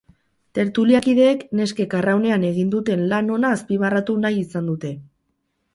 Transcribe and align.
Tertuliakideek 0.59 1.43
neskek 1.59 1.93
arraunean 1.99 2.47
egin 2.49 2.73
duten 2.77 3.07
lan 3.13 3.31
ona 3.39 3.53
azpimarratu 3.59 4.19
nahi 4.27 4.45
izan 4.47 4.73
dute. 4.75 4.95